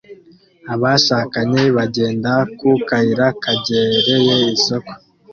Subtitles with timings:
[0.73, 4.91] Abashakanye bagenda ku kayira kegereye isoko